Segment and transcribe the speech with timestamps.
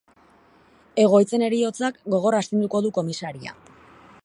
[1.03, 3.57] Egoitzen heriotzak gogor astinduko du komisaria.